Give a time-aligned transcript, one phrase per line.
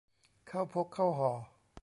[0.47, 1.31] เข้าพกเข้าห่อ